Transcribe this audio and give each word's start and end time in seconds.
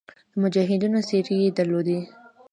د 0.31 0.33
مجاهدینو 0.43 0.99
څېرې 1.07 1.35
یې 1.43 1.49
درلودې. 1.57 1.99